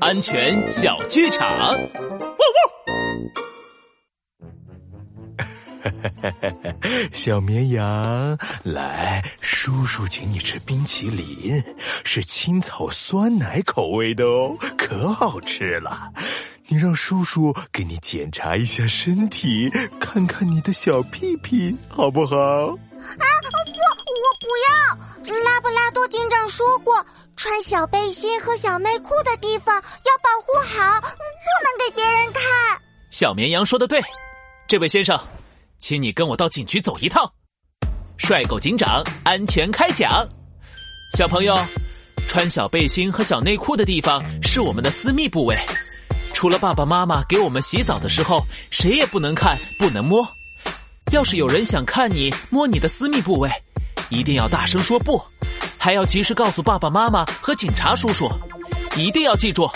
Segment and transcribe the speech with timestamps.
[0.00, 1.74] 安全小剧场。
[7.12, 11.64] 小绵羊，来，叔叔请你吃冰淇淋，
[12.04, 16.12] 是青草酸奶口味的哦，可好吃了。
[16.68, 22.36] 你让叔叔给你检查一下身体，看看你的小屁屁好不好？
[22.36, 22.76] 啊，不，
[23.08, 23.14] 我
[24.40, 24.79] 不要。
[27.42, 32.42] 穿小背心和小内裤的地方要保护好，不能给别人看。
[33.08, 33.98] 小绵羊说的对，
[34.68, 35.18] 这位先生，
[35.78, 37.32] 请你跟我到警局走一趟。
[38.18, 40.22] 帅狗警长安全开讲，
[41.16, 41.56] 小朋友，
[42.28, 45.56] 穿小背心和小内裤的地方是我们的私密部位。
[46.34, 50.28] 除了爸爸妈妈给我们洗澡的时候，谁也不能看，不能摸。
[51.10, 53.50] 要是有人想看你摸你的私密部位，
[54.10, 55.18] 一定要大声说不，
[55.80, 58.30] 还要及时告诉爸爸妈妈和警察叔叔。
[58.96, 59.66] 一定要记住，